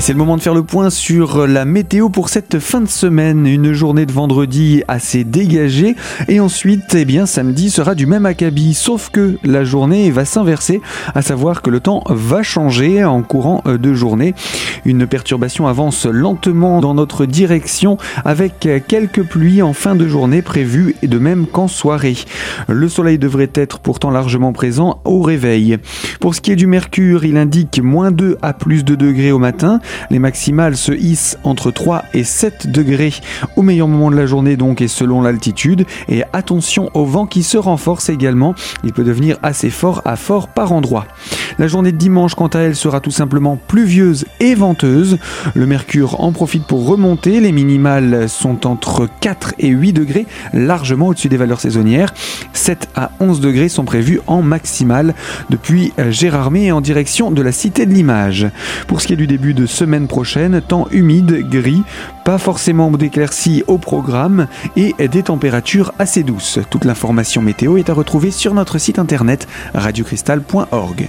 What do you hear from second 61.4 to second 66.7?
gris, pas forcément d'éclaircies au programme et des températures assez douces.